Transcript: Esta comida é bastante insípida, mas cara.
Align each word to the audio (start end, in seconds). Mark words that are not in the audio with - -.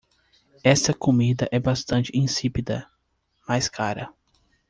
Esta 0.63 0.95
comida 0.95 1.47
é 1.51 1.59
bastante 1.59 2.09
insípida, 2.17 2.89
mas 3.47 3.69
cara. 3.69 4.11